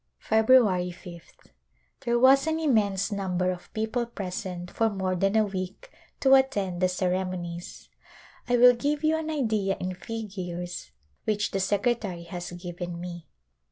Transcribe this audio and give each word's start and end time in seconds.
February 0.17 0.89
^th. 0.91 1.21
There 1.99 2.17
was 2.17 2.47
an 2.47 2.59
immense 2.59 3.11
number 3.11 3.51
of 3.51 3.71
people 3.71 4.07
present 4.07 4.71
for 4.71 4.89
more 4.89 5.15
than 5.15 5.35
a 5.35 5.45
week 5.45 5.91
to 6.21 6.33
attend 6.33 6.81
the 6.81 6.87
ceremonies. 6.87 7.87
I 8.49 8.57
will 8.57 8.73
give 8.73 9.03
you 9.03 9.15
an 9.15 9.29
Idea 9.29 9.77
in 9.79 9.93
figures 9.93 10.89
which 11.25 11.51
the 11.51 11.59
secretary 11.59 12.23
has 12.23 12.49
given 12.53 12.99
me. 12.99 13.27